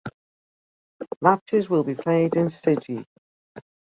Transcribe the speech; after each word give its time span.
Matches 1.21 1.69
will 1.69 1.83
be 1.83 1.93
played 1.93 2.35
in 2.35 2.47
Celje 2.47 3.05